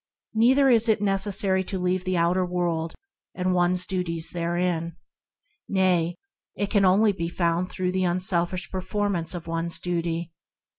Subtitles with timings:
[0.33, 2.95] Neither is it necessary to leave the outer world,
[3.35, 4.95] and one's duties therein.
[5.69, 6.15] Nay,
[6.55, 10.31] it can only be found through the unselfish performance of one's duty.